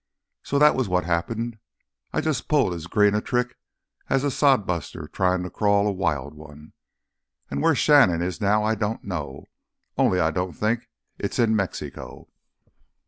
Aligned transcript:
So—that 0.41 0.73
was 0.73 0.89
what 0.89 1.03
happened. 1.03 1.59
I 2.11 2.21
jus' 2.21 2.41
pulled 2.41 2.73
as 2.73 2.87
green 2.87 3.13
a 3.13 3.21
trick 3.21 3.55
as 4.09 4.23
a 4.23 4.31
sod 4.31 4.65
buster 4.65 5.07
tryin' 5.07 5.43
to 5.43 5.51
crawl 5.51 5.85
a 5.85 5.91
wild 5.91 6.33
one! 6.33 6.73
An' 7.51 7.61
where 7.61 7.75
Shannon 7.75 8.19
is 8.19 8.41
now 8.41 8.63
I 8.63 8.73
don't 8.73 9.03
know—only 9.03 10.19
I 10.19 10.31
don't 10.31 10.53
think 10.53 10.89
it's 11.19 11.37
in 11.37 11.55
Mexico." 11.55 12.29